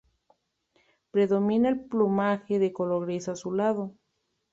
[1.11, 3.93] Predomina el plumaje de color gris azulado.